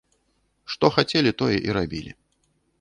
Што 0.75 0.85
хацелі, 0.95 1.35
тое 1.43 1.55
і 1.67 1.79
рабілі. 1.81 2.11